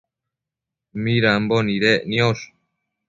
[1.01, 2.43] midambo nidec niosh?